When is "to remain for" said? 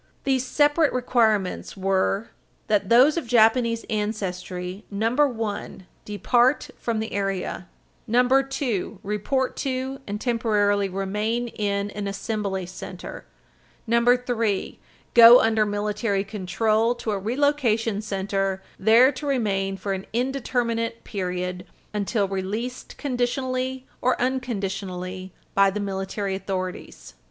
19.11-19.93